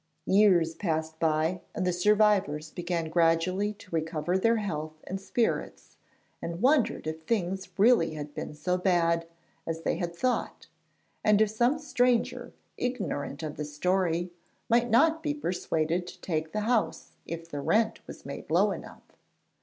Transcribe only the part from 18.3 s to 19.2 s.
low enough.